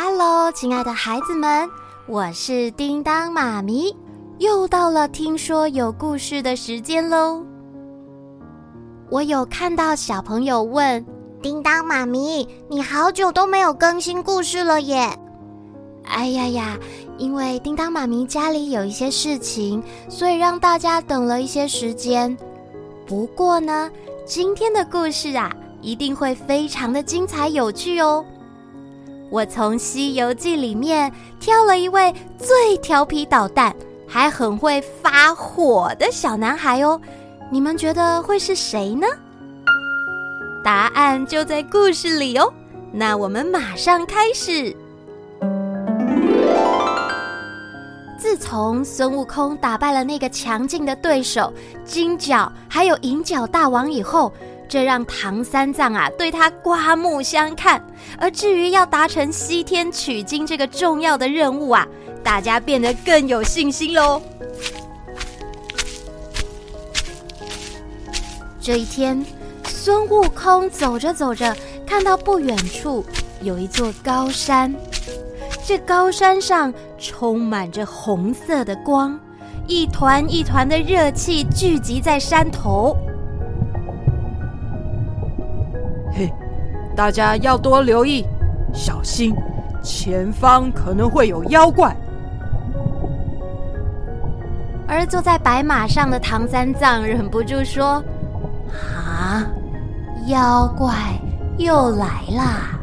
[0.00, 1.68] Hello，亲爱的孩子们，
[2.06, 3.92] 我是叮当妈咪，
[4.38, 7.44] 又到了听说有故事的时间喽。
[9.10, 11.04] 我有看到小朋友问
[11.42, 15.18] 叮当妈咪：“你好久都没有更新故事了耶？”
[16.06, 16.78] 哎呀呀，
[17.16, 22.38] 因为叮当妈咪家里有一些事情，所以让大家等了一些时间。
[23.04, 23.90] 不过呢，
[24.24, 28.24] 今天的故事啊，一定会非常的精彩有趣哦。
[29.30, 33.74] 我从《西游记》里面挑了一位最调皮捣蛋，
[34.06, 36.98] 还很会发火的小男孩哦。
[37.50, 39.06] 你们觉得会是谁呢？
[40.64, 42.52] 答案就在故事里哦。
[42.90, 44.74] 那我们马上开始。
[48.18, 51.52] 自从孙悟空打败了那个强劲的对手
[51.84, 54.32] 金角还有银角大王以后，
[54.68, 57.82] 这让唐三藏啊对他刮目相看。
[58.18, 61.86] 而至于要达成西天取经这个重要的任务啊，
[62.22, 64.20] 大家变得更有信心喽。
[68.60, 69.24] 这一天，
[69.64, 73.02] 孙悟空走着走着，看到不远处
[73.40, 74.74] 有一座高山。
[75.64, 79.18] 这高山上充满着红色的光，
[79.66, 82.96] 一团一团的热气聚集在山头。
[86.98, 88.26] 大家要多留意，
[88.74, 89.32] 小心，
[89.84, 91.96] 前方可能会有妖怪。
[94.88, 98.02] 而坐在白马上的唐三藏忍不住说
[98.96, 99.46] ：“啊，
[100.26, 100.92] 妖怪
[101.56, 102.80] 又来啦！”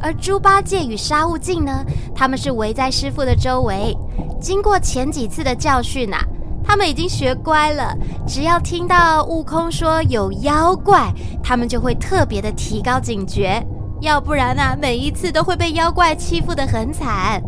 [0.00, 3.92] 而猪八戒与沙悟净呢，他们是围在师傅的周围。
[4.40, 6.20] 经过前几次的教训啊，
[6.64, 7.96] 他们已经学乖了。
[8.26, 13.60] 只要听到悟空说有妖怪，他们就会特别的提高警觉。
[14.00, 17.42] 要不然啊，每一次都会被妖怪欺负的很惨。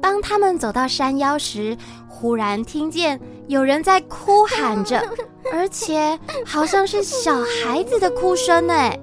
[0.00, 1.76] 当他们走到山腰时，
[2.08, 5.02] 忽然听见有人在哭喊着，
[5.52, 8.74] 而且好像是小孩子的哭声呢。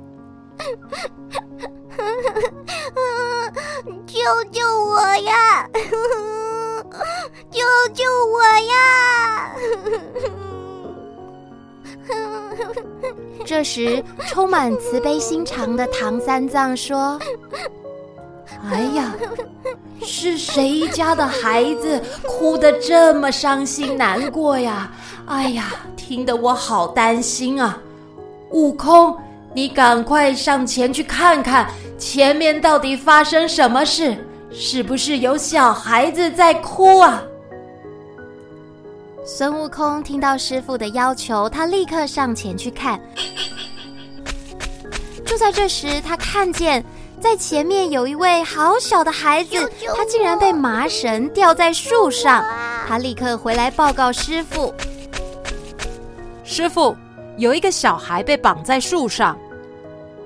[4.05, 4.19] 救
[4.51, 5.69] 救我呀！
[7.51, 7.61] 救
[7.93, 9.51] 救我呀！
[13.45, 17.19] 这时，充满慈悲心肠的唐三藏说
[18.71, 19.13] ：“哎呀！”
[20.03, 24.91] 是谁家的孩子哭得这么伤心难过呀？
[25.25, 27.79] 哎呀，听得我好担心啊！
[28.51, 29.17] 悟空，
[29.53, 31.67] 你赶快上前去看看，
[31.97, 34.15] 前面到底发生什么事？
[34.57, 37.21] 是不是有小孩子在哭啊？
[39.25, 42.99] 孙悟空听到师傅的要求，他立刻上前去看。
[45.25, 46.83] 就在这时，他看见。
[47.21, 52.45] 在前面有一位好小的孩子，他竟然被麻绳吊在树上。
[52.87, 54.71] 他立刻回来报告师傅
[56.43, 56.95] ：“师傅，
[57.37, 59.35] 有一个小孩被绑在树上。”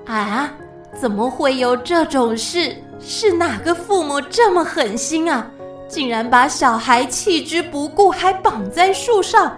[0.04, 0.52] 啊？
[1.00, 2.76] 怎么会有这种事？
[3.00, 5.46] 是哪个父母这么狠心啊？
[5.88, 9.56] 竟然把小孩弃之不顾，还绑在树上？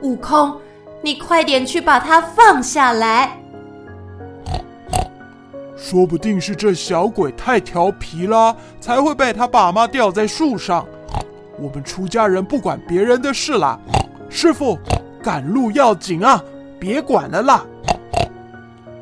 [0.00, 0.58] 悟空，
[1.02, 3.38] 你快点去把他放下来。
[5.76, 10.86] 说不定是这小鬼太调皮了，才会被他爸妈吊在树上。
[11.58, 13.78] 我们出家人不管别人的事啦。
[14.30, 14.78] 师傅，
[15.22, 16.42] 赶路要紧啊，
[16.80, 17.64] 别管了啦。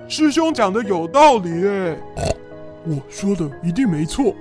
[0.08, 1.96] 师兄讲的有道理哎，
[2.84, 4.34] 我说的一定没错。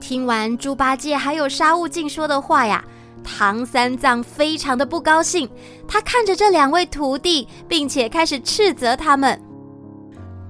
[0.00, 2.84] 听完猪八戒还有沙悟净说的话呀，
[3.24, 5.48] 唐三藏非常的不高兴。
[5.88, 9.40] 他看着这两位徒弟，并且开始斥责他们。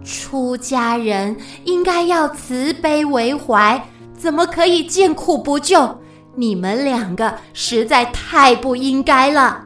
[0.05, 3.83] 出家人应该要慈悲为怀，
[4.13, 5.99] 怎么可以见苦不救？
[6.35, 9.65] 你们两个实在太不应该了。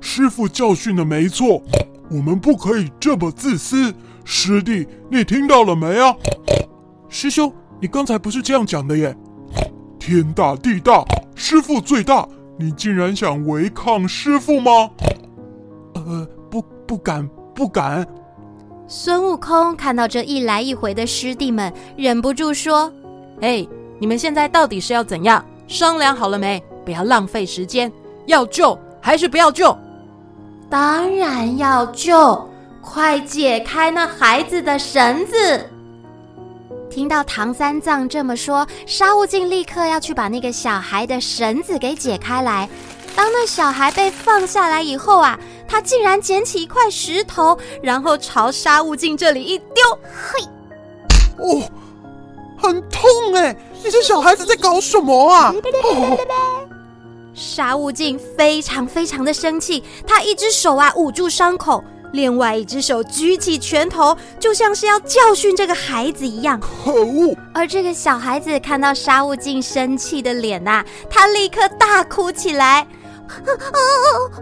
[0.00, 1.62] 师傅教训的没错，
[2.10, 3.94] 我们不可以这么自私。
[4.30, 6.14] 师弟，你听到了没啊？
[7.08, 9.16] 师兄，你刚才不是这样讲的耶？
[9.98, 11.02] 天大地大，
[11.34, 12.28] 师傅最大，
[12.58, 14.90] 你竟然想违抗师傅吗？
[15.94, 18.06] 呃，不，不敢，不敢。
[18.86, 22.92] 孙悟空看到这一来一回的师弟们，忍不住说
[23.40, 23.66] ：“哎，
[23.98, 25.42] 你们现在到底是要怎样？
[25.66, 26.62] 商量好了没？
[26.84, 27.90] 不要浪费时间，
[28.26, 29.74] 要救还是不要救
[30.68, 32.47] ？”“当然要救，
[32.88, 35.68] 快解开那孩子的绳子！”
[36.90, 42.68] 听到唐三藏这么说，沙悟净立刻要去把那个小孩的绳子给解开来。
[43.14, 45.38] 当那小孩被放下来以后啊，
[45.68, 49.84] 他竟然捡起一块石头，然后朝沙悟净这里一丢。
[50.02, 50.44] 嘿，
[51.36, 51.62] 哦，
[52.56, 53.02] 很痛
[53.34, 53.54] 哎！
[53.84, 55.54] 你这小孩子在搞什么啊？
[55.84, 56.18] 哦、
[57.34, 61.84] 沙悟净非常非常的生气，他一只手啊捂住伤口。
[62.12, 66.58] 另外一只手举起拳头，就像是要教训这个孩子一样。
[66.60, 67.36] 可恶！
[67.54, 72.86] 而这个小孩子看到沙悟净生气的脸呐、啊，他立刻大哭起来。
[73.28, 73.44] 哦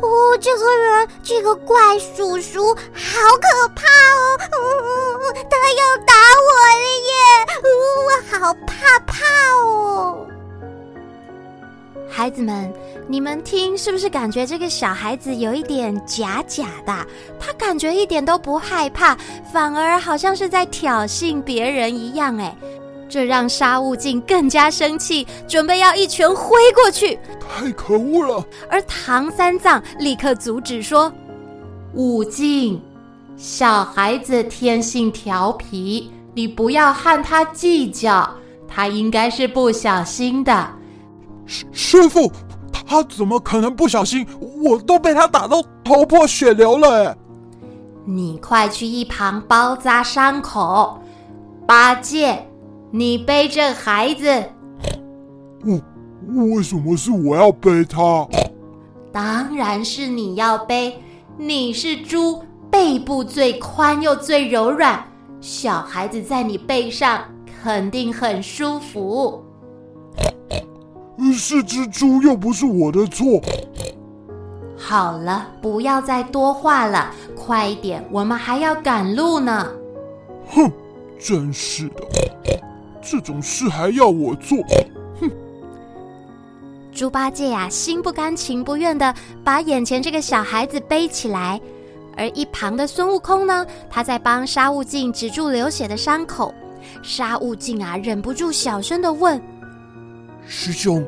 [0.00, 4.38] 哦，这个人，这个怪叔叔，好可怕哦！
[4.52, 6.14] 哦，他要打
[6.46, 7.12] 我了耶！
[7.64, 7.68] 哦，
[8.06, 8.08] 我
[8.38, 9.14] 好怕怕
[9.64, 10.28] 哦。
[12.08, 12.72] 孩子们，
[13.08, 17.06] 你们听，是不是感觉这个小孩子有一点假假的？
[17.38, 19.16] 他感觉一点都不害怕，
[19.52, 22.36] 反而好像是在挑衅别人一样。
[22.38, 22.56] 哎，
[23.08, 27.18] 这让沙悟净更加生气，准备要一拳挥过去。
[27.40, 28.44] 太可恶了！
[28.70, 31.12] 而唐三藏立刻阻止说
[31.94, 32.80] ：“悟净，
[33.36, 38.28] 小孩子天性调皮，你不要和他计较，
[38.66, 40.68] 他应该是不小心的。”
[41.46, 42.30] 师师傅，
[42.72, 44.26] 他怎么可能不小心？
[44.62, 47.10] 我都被他打到头破血流了！
[47.10, 47.16] 哎，
[48.04, 50.98] 你快去一旁包扎伤口。
[51.66, 52.46] 八戒，
[52.90, 54.44] 你背着孩子。
[55.64, 58.26] 我为什么是我要背他？
[59.12, 61.00] 当然是你要背。
[61.38, 65.04] 你是猪，背部最宽又最柔软，
[65.40, 67.22] 小孩子在你背上
[67.62, 69.42] 肯定很舒服。
[71.32, 73.40] 是只猪，又不是我的错。
[74.76, 79.66] 好了，不要再多话了，快一点，我们还要赶路呢。
[80.48, 80.70] 哼，
[81.18, 82.02] 真是的，
[83.02, 84.58] 这种事还要我做？
[85.20, 85.30] 哼！
[86.92, 91.60] 猪八戒呀、啊，心不甘情不愿的把眼前这个小孩子背起来，
[92.16, 96.54] 而一旁的孙悟空呢，他在帮沙悟净止住流血的伤口。
[97.02, 99.40] 沙悟净啊，忍不住小声的问
[100.46, 101.04] ：“师兄。”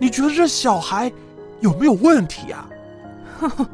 [0.00, 1.10] 你觉得这小孩
[1.60, 2.68] 有没有问题啊？
[3.38, 3.66] 呵呵，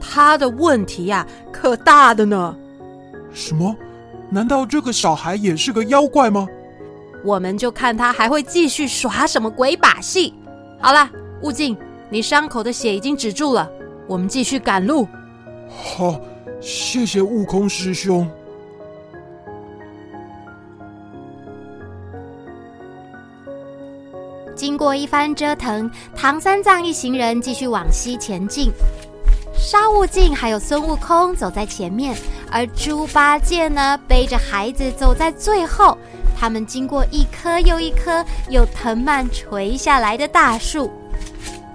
[0.00, 2.56] 他的问题呀、啊，可大的呢。
[3.32, 3.74] 什么？
[4.30, 6.46] 难道这个小孩也是个妖怪吗？
[7.24, 10.32] 我们就看他还会继续耍什么鬼把戏。
[10.80, 11.10] 好了，
[11.42, 11.76] 悟净，
[12.08, 13.68] 你伤口的血已经止住了，
[14.06, 15.08] 我们继续赶路。
[15.68, 16.20] 好，
[16.60, 18.30] 谢谢悟空师兄。
[24.54, 28.70] 经过一番折腾，唐三藏一行人继续往西前进。
[29.56, 32.16] 沙悟净还有孙悟空走在前面，
[32.50, 35.96] 而猪八戒呢，背着孩子走在最后。
[36.36, 40.90] 他们经过一棵又一棵有藤蔓垂下来的大树。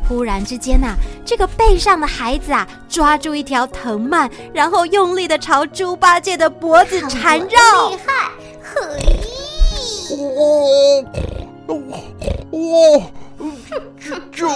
[0.08, 0.96] 忽然之间呐、啊，
[1.26, 7.90] 这个背上的孩子啊，抓住一条藤蔓，然后用力的朝猪八戒的脖子缠绕。
[7.90, 8.32] 厉害！
[8.62, 9.50] 嘿，
[12.52, 12.60] 哇！
[14.00, 14.48] 救救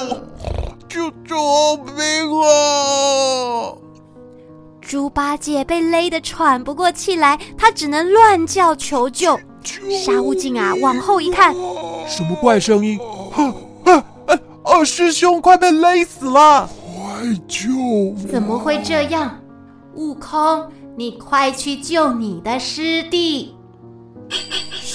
[0.90, 3.74] 救救命啊！
[4.82, 9.40] 猪八戒被勒得喘不过气来，他只能乱叫求救。
[10.04, 11.54] 沙悟净啊，往后一看，
[12.08, 13.00] 什么怪声音？
[13.32, 13.54] 啊
[13.86, 13.94] 啊
[14.28, 14.40] 啊！
[14.64, 16.70] 二师兄快被勒死了！
[16.96, 17.70] 快救！
[18.30, 19.40] 怎么会这样？
[19.96, 23.56] 悟空，你快去救你的师弟！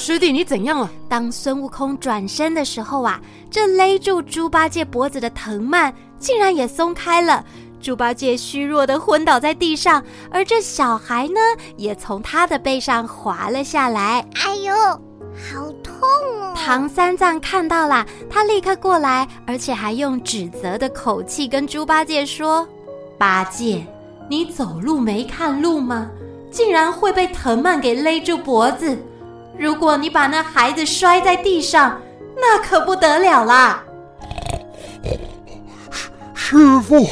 [0.09, 0.91] 师弟，你怎样了？
[1.07, 7.45] 当孙悟空转身的时候啊，这勒住猪八戒脖子的藤蔓竟然也松开了，
[7.79, 11.41] 猪八戒虚弱的昏倒在地上，而这小孩呢，
[11.77, 14.27] 也从他的背上滑了下来。
[14.47, 16.00] 哎呦，好痛
[16.41, 16.55] 哦！
[16.57, 22.67] 唐三藏看到了，他立刻过来，而且还用指责的口气跟猪八戒说
[23.19, 23.87] ：“八戒，
[24.31, 26.11] 你走路没看路吗？
[26.50, 28.97] 竟然会被藤蔓给勒住脖子！”
[29.59, 32.00] 如果你把那孩子摔在地上，
[32.37, 33.83] 那可不得了啦！
[36.33, 37.09] 师师傅，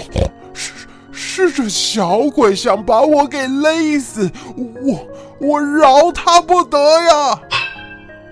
[0.55, 0.73] 是
[1.12, 5.07] 是这小鬼想把我给勒死，我
[5.41, 7.41] 我饶他不得呀！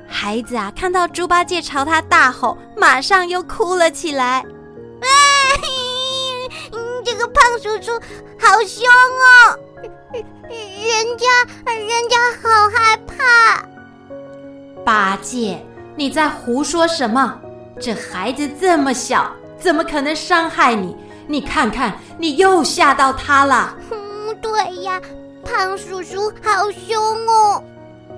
[0.06, 4.44] 孩子啊，看到猪八戒朝他大吼，马上又哭了起来。
[5.02, 5.06] 哎，
[7.04, 7.92] 这个胖叔叔
[8.38, 9.58] 好凶哦，
[10.12, 11.26] 人家
[11.66, 13.73] 人家好害怕。
[14.84, 15.64] 八戒，
[15.96, 17.40] 你在胡说什么？
[17.80, 20.94] 这孩子这么小，怎么可能伤害你？
[21.26, 23.74] 你看看，你又吓到他了。
[23.90, 25.00] 嗯，对呀，
[25.42, 27.62] 胖叔叔好凶哦。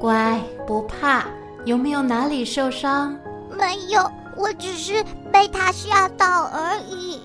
[0.01, 1.25] 乖，不怕。
[1.65, 3.17] 有没有哪里受伤？
[3.51, 7.23] 没有，我只是被他吓到而已。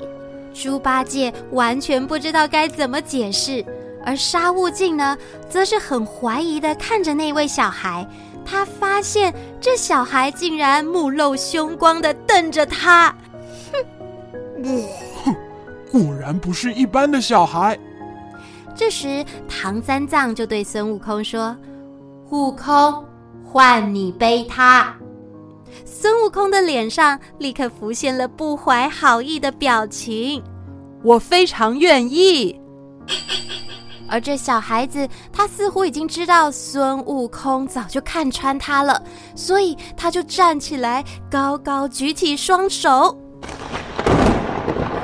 [0.53, 3.65] 猪八戒完全不知道该怎么解释，
[4.05, 5.17] 而沙悟净呢，
[5.49, 8.07] 则是很怀疑的看着那位小孩。
[8.51, 13.15] 他发现这小孩竟然目露凶光的瞪着他，
[14.61, 14.83] 哼，
[15.23, 15.35] 哼，
[15.89, 17.79] 果然不是一般的小孩。
[18.75, 21.55] 这时，唐三藏就对孙悟空说
[22.29, 23.05] ：“悟空，
[23.45, 24.93] 换你背他。”
[25.85, 30.43] 孙悟空的脸上立刻浮现了不怀好意的表情。
[31.03, 32.59] 我非常愿意。
[34.11, 39.01] 而这小孩子，他似乎已经知道孙悟空早就看穿他了，
[39.33, 43.17] 所以他就站起来，高高举起双手。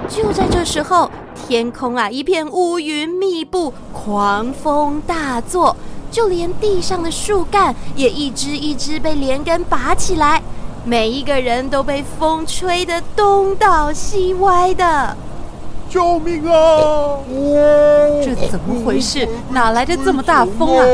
[0.09, 1.09] 就在这时候，
[1.47, 5.73] 天空啊一片乌云密布，狂风大作，
[6.11, 10.43] 就连地上的树干也一只一只被连根拔起来。
[10.83, 15.15] 每一个人都被风吹得东倒西歪的，
[15.89, 17.19] 救命啊！
[18.23, 19.27] 这怎么回事？
[19.49, 20.85] 哪来的这么大风啊？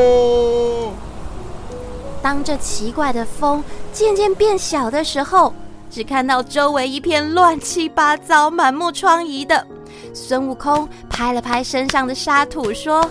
[2.22, 5.52] 当这奇怪的风渐渐变小的时候，
[5.90, 9.66] 只看到周围一片乱七八糟、满目疮痍的。
[10.12, 13.02] 孙悟空拍了拍身上的沙土，说：“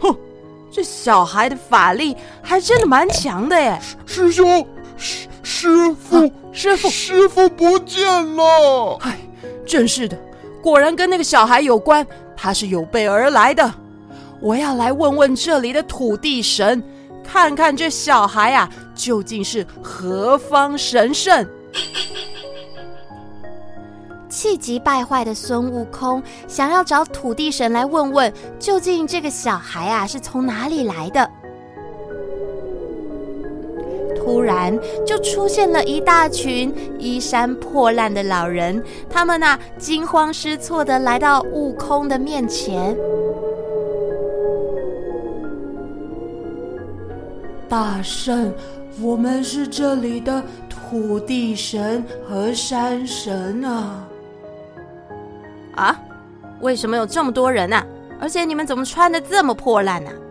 [0.00, 0.16] 哼，
[0.70, 4.66] 这小孩的法力还真的蛮强的耶！”师兄。
[4.96, 8.96] 师师傅，啊，师傅，师傅不见了！
[9.00, 9.18] 唉，
[9.66, 10.16] 真是的，
[10.64, 12.04] 果然跟那个小孩有关。
[12.36, 13.72] 他是有备而来的。
[14.40, 16.82] 我要来问问这里的土地神，
[17.22, 21.46] 看看这小孩啊，究竟是何方神圣。
[24.28, 31.30] 气急败坏的孙悟空想要找土地神来问问，究竟这个小孩啊是从哪里来的。
[34.24, 34.76] 突然，
[35.06, 42.96] 就出现了一大群衣衫破烂的老人，他们呐、啊、惊慌失措的来到悟空的面前。
[47.68, 48.52] 大圣，
[49.02, 54.08] 我们是这里的土地神和山神啊！
[55.74, 56.00] 啊，
[56.60, 57.84] 为什么有这么多人啊？
[58.20, 60.23] 而且你们怎么穿的这么破烂呢、啊？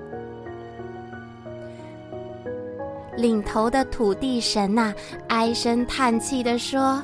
[3.18, 4.94] 领头的土地神呐、
[5.28, 7.02] 唉声叹气地说：“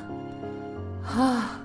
[1.06, 1.60] 啊，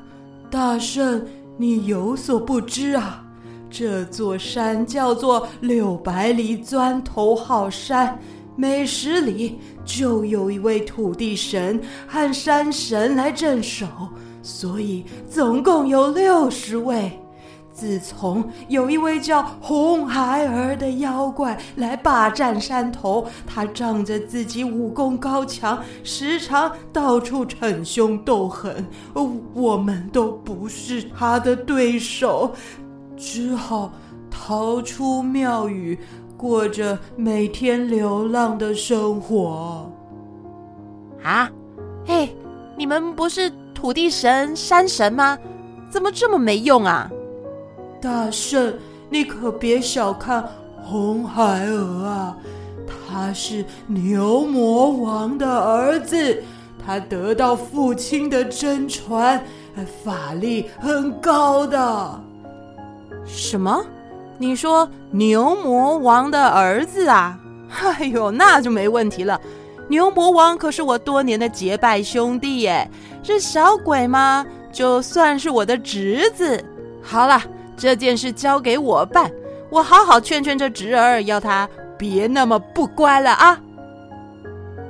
[0.49, 1.25] 大圣，
[1.57, 3.23] 你有所不知啊，
[3.69, 8.17] 这座山叫做六百里钻头号山，
[8.55, 13.87] 每十里就有一位土地神和山神来镇守，
[14.41, 17.11] 所以总共有六十位。”
[17.75, 28.85] 自从有一位叫红孩儿的妖怪来霸占山头，他仗着自己武功高强，时常到处逞凶斗狠，
[29.53, 32.53] 我们都不是他的对手，
[33.17, 33.91] 只好
[34.31, 35.99] 逃出庙宇，
[36.37, 39.91] 过着每天流浪的生活。
[41.21, 41.51] 啊，
[42.05, 42.33] 嘿，
[42.77, 45.37] 你们不是土地神、山神吗？
[45.89, 47.11] 怎么这么没用啊？
[48.05, 48.71] 大圣，
[49.09, 50.47] 你可别小看
[50.83, 52.37] 红孩儿啊！
[53.09, 56.43] 他是牛魔王的儿子，
[56.85, 59.43] 他得到父亲的真传，
[60.03, 62.21] 法力很高的。
[63.25, 63.83] 什么？
[64.37, 67.39] 你说牛魔王的儿子啊？
[67.69, 69.41] 哎呦，那就没问题了。
[69.87, 72.87] 牛魔王可是我多年的结拜兄弟耶，
[73.23, 76.63] 这小鬼嘛，就算是我的侄子。
[77.01, 77.41] 好了。
[77.77, 79.31] 这件事交给我办，
[79.69, 81.67] 我好好劝劝这侄儿，要他
[81.97, 83.59] 别那么不乖了啊！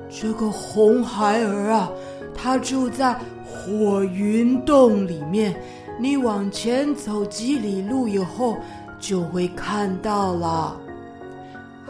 [0.09, 1.89] 这个红孩儿啊，
[2.35, 5.55] 他住在火云洞里面，
[5.99, 8.57] 你往前走几里路以后
[8.99, 10.77] 就会看到了。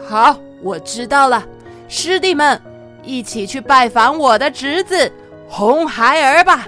[0.08, 1.44] 好，我知道了，
[1.88, 2.60] 师弟们
[3.02, 5.10] 一起去拜访我的侄子
[5.48, 6.66] 红孩儿吧。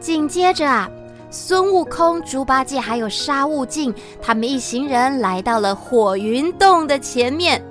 [0.00, 0.90] 紧接着啊，
[1.30, 7.62] 孙悟空、猪八戒还有沙悟净，他们一行人来到了火云洞的前面。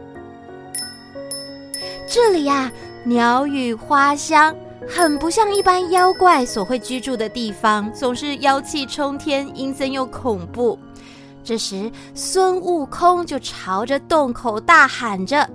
[2.07, 2.71] 这里呀，
[3.03, 4.55] 鸟语花香，
[4.87, 10.77] 很不像一般妖怪所会居住的地方，总是妖气冲天，阴森又恐怖。
[11.43, 15.49] 这时，孙悟空就朝着洞口大喊着：“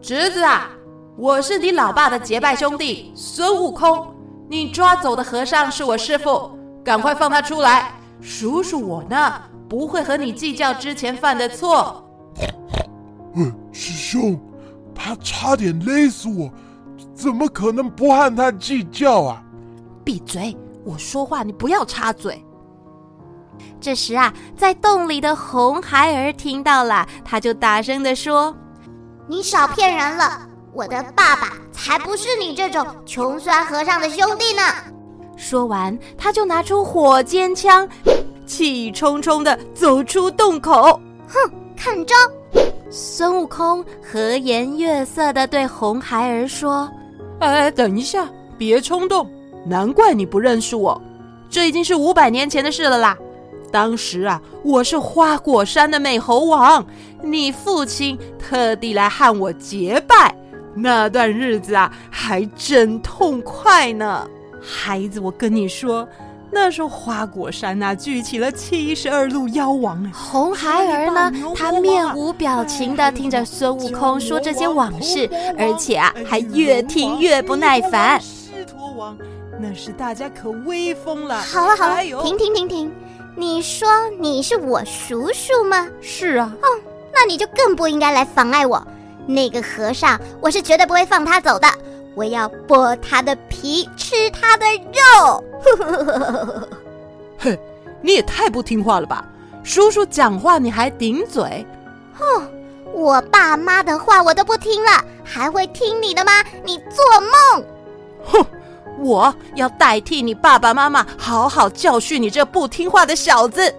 [0.00, 0.70] 侄子啊，
[1.16, 4.06] 我是你老爸的结拜兄弟孙悟空。”
[4.50, 7.92] 你抓走的和尚是我师父，赶快放他出来！
[8.20, 12.04] 叔叔我呢，不会和你计较之前犯的错。
[13.36, 14.36] 嗯，师兄，
[14.92, 16.50] 他差点勒死我，
[17.14, 19.40] 怎么可能不和他计较啊？
[20.04, 20.56] 闭嘴！
[20.84, 22.44] 我说话你不要插嘴。
[23.80, 28.52] 这时啊，在洞里的红孩儿听到了，他就大声的说
[29.30, 30.48] ：“你少骗人了！
[30.72, 34.62] 我的爸爸才不是你这种穷酸和尚的兄弟呢！”
[35.36, 37.88] 说完，他就拿出火尖枪，
[38.46, 41.00] 气冲冲地走出洞口。
[41.26, 41.38] 哼，
[41.76, 42.14] 看招！
[42.90, 46.90] 孙悟空和颜悦色地对红孩儿说
[47.40, 49.28] ：“哎，等一下，别冲动。
[49.64, 51.00] 难怪你不认识我，
[51.48, 53.16] 这已经是五百年前的事了啦。
[53.70, 56.84] 当时啊，我是花果山的美猴王，
[57.22, 60.34] 你父亲特地来和我结拜，
[60.74, 64.28] 那段日子啊，还真痛快呢。”
[64.62, 66.06] 孩子，我跟你说，
[66.50, 70.04] 那时候花果山呐、啊，聚起了七十二路妖王。
[70.12, 78.20] 红孩儿呢，他面无表情地听着孙悟空说这些往事，而且啊，还越听越不耐烦。
[78.20, 79.16] 狮驼王，
[79.58, 81.40] 那是大家可威风了。
[81.40, 82.92] 好了好了，停停停停！
[83.34, 85.88] 你说你是我叔叔吗？
[86.02, 86.52] 是啊。
[86.60, 86.66] 哦，
[87.14, 88.86] 那你就更不应该来妨碍我。
[89.26, 91.68] 那个和尚，我是绝对不会放他走的。
[92.14, 95.44] 我要剥他的皮，吃他的肉！
[97.38, 97.56] 哼，
[98.02, 99.24] 你也太不听话了吧！
[99.62, 101.64] 叔叔讲话你还顶嘴？
[102.18, 102.50] 哼，
[102.92, 106.32] 我爸妈的话我都不听了，还会听你的吗？
[106.64, 107.64] 你做梦！
[108.24, 108.46] 哼，
[108.98, 113.72] 我要代替你爸爸妈妈好好教训你这不听话的小子！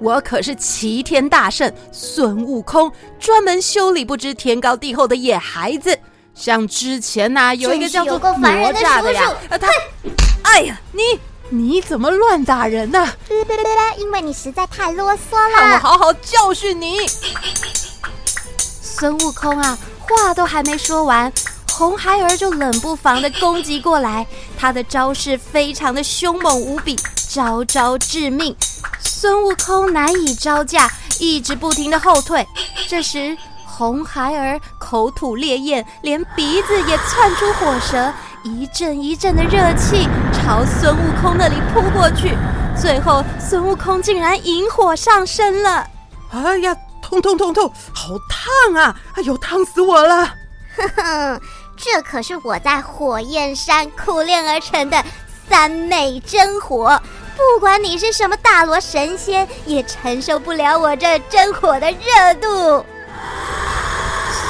[0.00, 5.96] 我可是齐天大圣孙悟空，专门修理不知天高地厚的野孩子。
[6.34, 9.68] 像之前呐、啊，有一个叫做哪吒的呀，啊，他，
[10.42, 11.02] 哎呀，你
[11.50, 13.14] 你怎么乱打人呢、啊？
[13.98, 15.60] 因为你实在太啰嗦了。
[15.60, 17.00] 让我好好教训你。
[18.80, 21.30] 孙悟空啊，话都还没说完，
[21.72, 24.26] 红孩儿就冷不防的攻击过来，
[24.58, 26.96] 他的招式非常的凶猛无比，
[27.28, 28.56] 招招致命。
[29.20, 32.48] 孙悟空难以招架，一直不停的后退。
[32.88, 33.36] 这时。
[33.66, 42.36] 红孩儿口吐烈焰，连鼻子也窜出火舌，一阵一阵的热气朝孙悟空那里扑过去。
[42.78, 45.86] 最后，孙悟空竟然引火上身了！
[46.30, 48.94] 哎呀，痛痛痛痛，好烫啊！
[49.14, 50.26] 哎呦，烫死我了！
[50.76, 51.40] 哼哼，
[51.74, 55.02] 这可是我在火焰山苦练而成的
[55.48, 57.00] 三昧真火，
[57.40, 62.84] 不管你是什么大罗神仙，也承受不了我这真火的热度。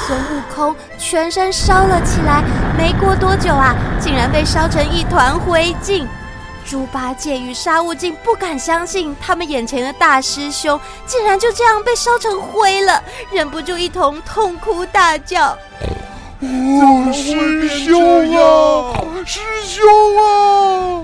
[0.05, 2.43] 孙悟空全身烧了起来，
[2.77, 6.05] 没过多久啊，竟然被烧成一团灰烬。
[6.65, 13.01] 猪八戒与沙悟净不敢相信，他们眼前的大师兄竟然就这样被烧成灰了，
[13.31, 15.57] 忍不住一同痛哭大叫
[16.41, 18.93] ：“哦，师兄啊，
[19.25, 21.03] 师兄啊！”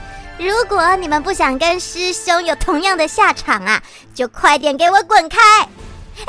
[0.40, 3.82] 如果你们不想跟师兄有同样的下场啊，
[4.14, 5.38] 就快点给我滚开！
[5.60, 6.24] 哎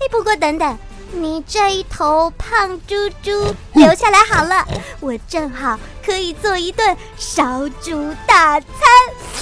[0.00, 0.78] 哎，不过等等。
[1.12, 4.66] 你这一头胖猪猪留下来好了，
[5.00, 8.68] 我正好可以做一顿烧猪大餐。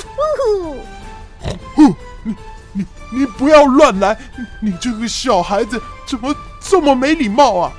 [0.04, 0.76] 呜呼！
[1.76, 2.35] 你
[2.72, 4.18] 你你不要乱来！
[4.61, 7.72] 你这个小孩子怎么这么没礼貌啊？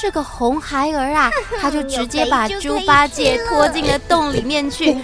[0.00, 1.28] 这个红孩儿啊，
[1.60, 4.96] 他就直接把猪八戒拖进了洞里面去，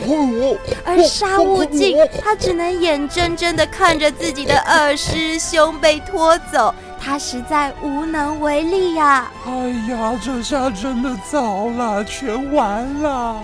[0.84, 6.72] 而沙悟净他只能眼睁睁的看着自己的二师兄被拖走。
[7.00, 9.32] 他实在无能为力呀、啊！
[9.46, 9.52] 哎
[9.90, 13.42] 呀，这下真的糟了，全完了！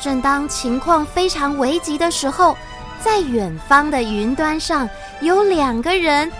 [0.00, 2.56] 正当情况非常危急的时候，
[3.04, 4.88] 在远方的云端上
[5.20, 6.32] 有两个人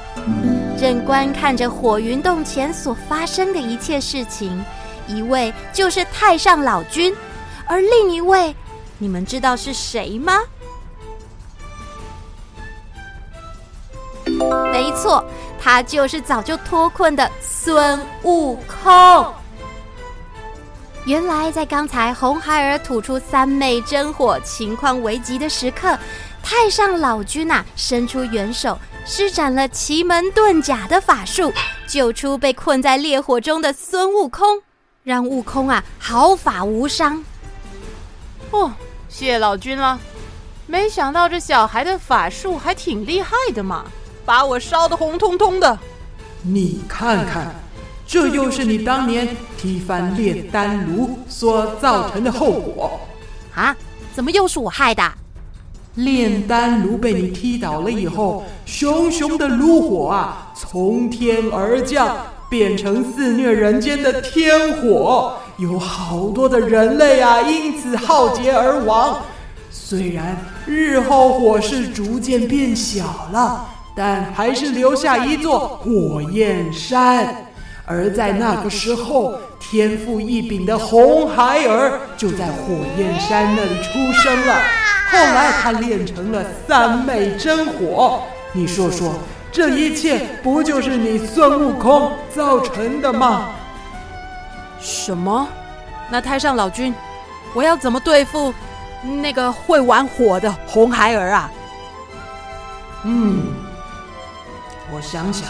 [0.83, 4.65] 正观看着火云洞前所发生的一切事情。
[5.07, 7.15] 一位就是太上老君，
[7.67, 8.53] 而另一位，
[8.99, 10.41] 你们知道是谁吗？
[14.73, 15.25] 没错。
[15.61, 19.33] 他就是早就脱困的孙悟空。
[21.05, 25.97] 原来，在刚才红孩儿吐出三昧真火、情况危急的时刻，
[26.43, 31.53] 太上老君呐、伸出援手，施展了奇门遁甲的法术，
[31.87, 34.63] 救出被困在烈火中的孙悟空，
[35.03, 37.23] 让悟空啊毫发无伤。
[38.51, 38.73] 哦，
[39.09, 39.99] 谢老君了。
[40.67, 43.85] 没想到这小孩的法术还挺厉害的嘛。
[44.25, 45.77] 把我烧得红彤彤的，
[46.43, 47.53] 你看看，
[48.07, 53.01] 这又是你当年踢翻炼丹炉所造成的后果
[53.53, 53.77] 啊！
[54.15, 55.03] 怎么又是我害的？
[55.97, 62.17] 炼丹炉被你踢倒了以后，熊熊的炉火啊，从天而降，
[62.49, 69.21] 变成肆虐人间的天火，有好多的人类啊因此浩劫而亡。
[69.71, 77.49] 虽然日后火势逐渐变小了，但还是留下一座火焰山。
[77.85, 79.35] 而在那个时候，
[79.73, 84.55] 天赋异禀的红孩儿就在火焰山那里出生了。
[85.11, 88.23] 后来他练成了三昧真火。
[88.53, 89.15] 你说说，
[89.51, 93.49] 这一切不就是你孙悟空造成的吗？
[94.79, 95.49] 什么？
[96.11, 96.95] 那太上老君，
[97.55, 98.53] 我要怎么对付
[99.03, 101.51] 那个会玩火的红孩儿啊？
[103.05, 103.41] 嗯，
[104.95, 105.49] 我想想。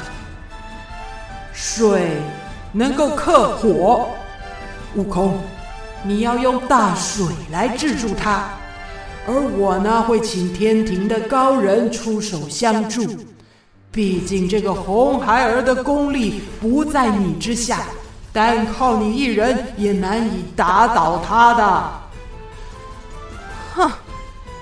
[1.52, 2.18] 水
[2.72, 4.08] 能够克火，
[4.94, 5.38] 悟空，
[6.02, 8.48] 你要用大水来制住它，
[9.26, 13.06] 而我呢，会请天庭的高人出手相助。
[13.90, 17.82] 毕竟这个红孩儿的功力不在你之下，
[18.32, 21.92] 单靠你一人也难以打倒他的。
[23.74, 23.90] 哼，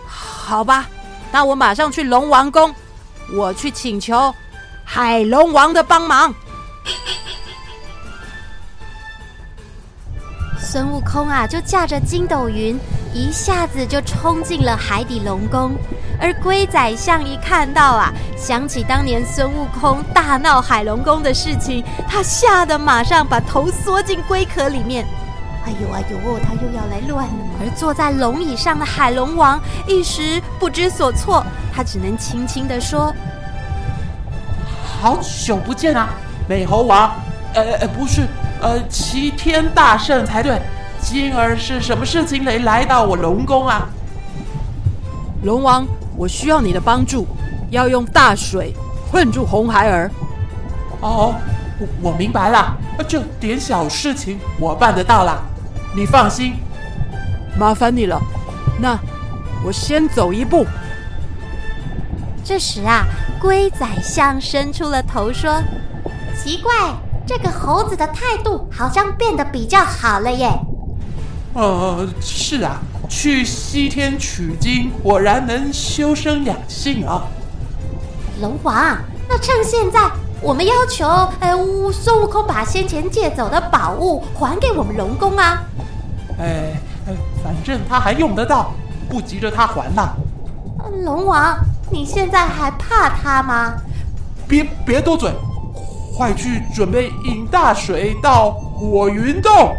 [0.04, 0.88] 好吧，
[1.30, 2.74] 那我马上去龙王宫，
[3.32, 4.34] 我去请求
[4.84, 6.34] 海龙王的帮忙。
[10.70, 12.78] 孙悟空啊，就驾着筋斗云，
[13.12, 15.72] 一下子就冲进了海底龙宫。
[16.20, 25.04] 而龟仔相一看到啊，想起当年孙悟空大闹海龙宫的事情，他吓得马上把头缩进龟壳里面。
[25.64, 27.44] 哎呦哎呦，他又要来乱了。
[27.60, 33.12] 而坐在龙椅上的海龙王一时不知所措，他只能轻轻地说
[35.02, 36.10] ：“好久不见啊，
[36.48, 37.10] 美猴王。
[37.54, 38.28] 呃呃，不是。”
[38.60, 40.60] 呃，齐天大圣才对。
[41.02, 43.88] 今儿是什么事情来来到我龙宫啊？
[45.44, 47.26] 龙王，我需要你的帮助，
[47.70, 48.74] 要用大水
[49.10, 50.10] 困住红孩儿。
[51.00, 51.34] 哦，
[51.78, 52.76] 我我明白了，
[53.08, 55.42] 这点小事情我办得到了，
[55.96, 56.52] 你放心。
[57.58, 58.20] 麻烦你了，
[58.78, 58.98] 那
[59.64, 60.66] 我先走一步。
[62.44, 63.06] 这时啊，
[63.40, 65.62] 龟仔象伸出了头说
[66.36, 66.70] ：“奇怪。”
[67.30, 70.50] 这个猴子的态度好像变得比较好了耶。
[71.54, 77.22] 呃，是啊，去西天取经果然能修身养性啊。
[78.40, 80.10] 龙王，那趁现在，
[80.42, 81.06] 我们要求
[81.38, 81.56] 呃
[81.92, 85.62] 孙悟空把先前借走的宝物还给我们龙宫啊。
[86.40, 86.72] 哎
[87.06, 87.14] 哎，
[87.44, 88.74] 反正他还用得到，
[89.08, 90.16] 不急着他还了。
[91.04, 91.56] 龙王，
[91.92, 93.76] 你现在还怕他吗？
[94.48, 95.32] 别别多嘴。
[96.20, 99.74] 快去准备引大水到火云洞。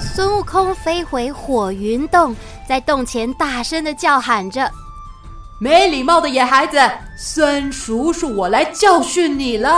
[0.00, 2.34] 孙悟空飞回火云洞，
[2.68, 4.68] 在洞前大声的叫喊着
[5.62, 6.76] ：“没礼貌的野孩子，
[7.16, 9.70] 孙叔叔，我来教训你了！”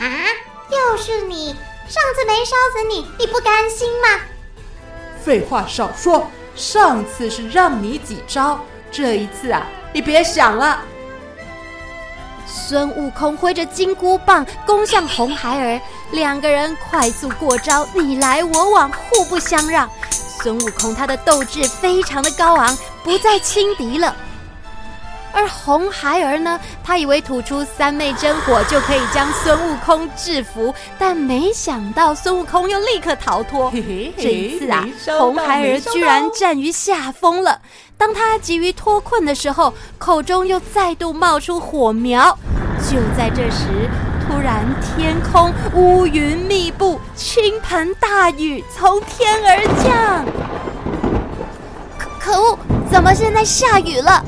[0.00, 0.06] 啊，
[0.70, 1.54] 又是你！
[1.86, 4.20] 上次没烧死你，你不甘心吗？
[5.22, 8.58] 废话少说，上次是让你几招。
[8.94, 10.78] 这一次啊，你别想了！
[12.46, 15.80] 孙悟空挥着金箍棒攻向红孩儿，
[16.12, 19.90] 两个人快速过招，你来我往，互不相让。
[20.10, 24.14] 孙悟空他的斗志非常的高昂，不再轻敌了。
[25.34, 33.70] 而红孩儿呢，他以为吐出三昧真火就可以将孙悟空制服，但没想到孙悟空又立刻逃脱。
[34.16, 34.86] 这一次啊，
[35.18, 37.60] 红孩儿居然占于下风了。
[37.98, 42.38] 当他急于脱困的时候，口中又再度冒出火苗。
[42.88, 43.88] 就在这时，
[44.26, 50.24] 突然天空乌云密布，倾盆大雨从天而降。
[51.98, 52.58] 可可恶，
[52.90, 54.24] 怎么现在下雨了？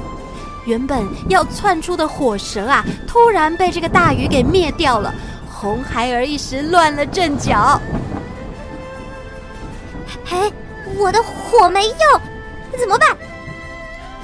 [0.66, 5.14] 原本要窜出的火蛇啊，突然被这个大鱼给灭掉了。
[5.48, 7.80] 红孩儿一时乱了阵脚。
[10.24, 10.52] 嘿，
[10.98, 12.20] 我的火没用，
[12.78, 13.16] 怎么办？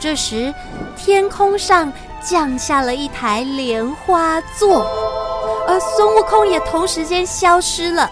[0.00, 0.52] 这时，
[0.96, 4.84] 天空上降下了一台莲花座，
[5.68, 8.10] 而孙悟空也同时间消失了。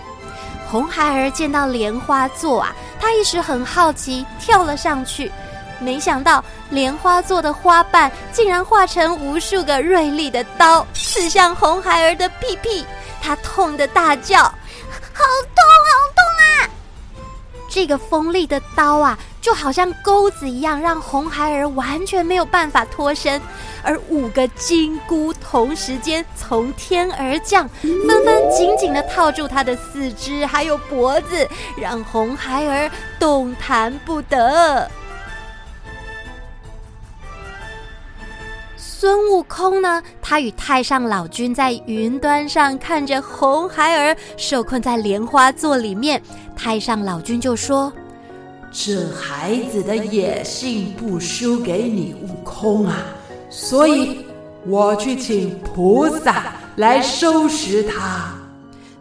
[0.71, 5.33] 红孩儿见到莲花座啊，他一时很好奇，跳了上去。
[5.81, 12.87] 没想到莲花座的花瓣竟然化成无数个锐利的刀，刺向红孩儿的屁屁。
[13.21, 14.39] 他痛得大叫
[15.13, 15.25] ：“好
[15.57, 16.71] 痛，好痛啊！”
[17.69, 23.41] 这个锋利的刀啊，就好像钩子一样，让红孩儿完全没有办法脱身。
[23.83, 34.91] 而五个金箍同时间从天而降，纷纷紧紧地套住他的四肢还有脖子，让红孩儿动弹不得。
[39.01, 46.21] 孙悟空呢，他与太上老君在云端上看着红孩儿受困在莲花座里面。
[46.55, 47.91] 太上老君就说
[48.71, 52.99] ：“这孩子的野性不输给你悟空啊，
[53.49, 54.19] 所以
[54.67, 58.35] 我去请菩萨来收拾他。”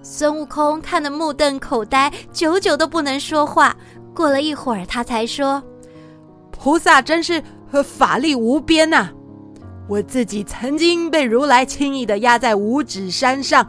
[0.02, 3.76] 孙悟空看得目瞪口呆，久久都不能说话。
[4.16, 5.62] 过了一会儿，他才说
[6.58, 7.44] ：“菩萨真是
[7.84, 9.14] 法力无边呐、啊！
[9.90, 13.68] 我自己曾经被如来轻易地压在五指山上，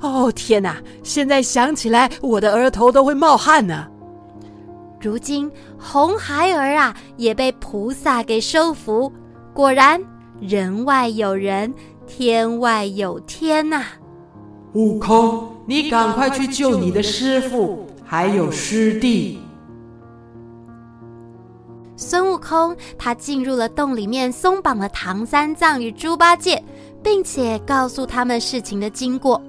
[0.00, 0.76] 哦天哪！
[1.04, 3.88] 现在想起来，我的额头都会冒汗呢、啊。
[5.00, 5.48] 如今
[5.78, 9.12] 红孩儿啊，也被菩萨给收服。
[9.54, 10.02] 果然，
[10.40, 11.72] 人外有人，
[12.08, 13.86] 天外有天呐、啊！
[14.72, 19.38] 悟空，你赶快去救你的师傅，还有师弟。”
[22.02, 26.62] 孙悟空他进入了洞里面，松绑了唐三藏与猪八戒，
[27.02, 29.40] 并且告诉他们事情的经过。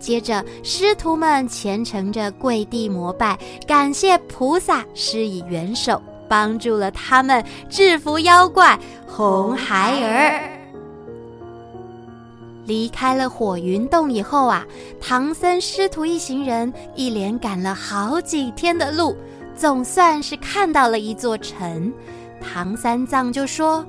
[0.00, 10.40] 接着，师徒们虔诚着跪地膜拜，感谢菩萨施以援手，帮助了他们制服妖怪红孩儿。
[12.64, 14.66] 离开了火云洞以后啊，
[15.00, 19.16] 唐僧师徒一行人一连赶了好几天的路。
[19.58, 21.92] 总算是看到了一座城，
[22.40, 23.84] 唐三藏就说：“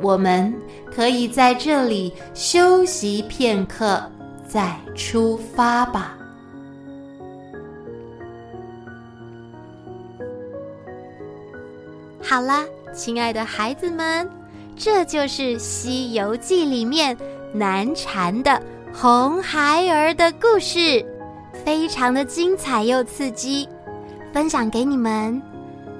[0.00, 0.54] 我们
[0.90, 4.02] 可以在这里休息片刻，
[4.48, 6.16] 再出发吧。”
[12.22, 12.64] 好了，
[12.94, 14.26] 亲爱的孩子们，
[14.74, 17.14] 这就是《西游记》里面
[17.52, 18.58] 难缠的
[18.90, 21.04] 红孩儿的故事，
[21.62, 23.68] 非常的精彩又刺激。
[24.34, 25.40] 分享给你们。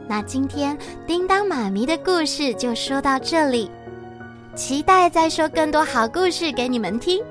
[0.09, 3.71] 那今天叮当妈咪的故事就说到这里，
[4.57, 7.23] 期待再说更多好故事给你们听。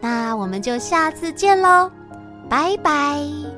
[0.00, 1.90] 那我们就下次见喽，
[2.50, 3.57] 拜拜。